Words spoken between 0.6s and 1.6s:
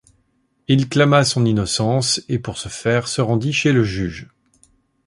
Il clama son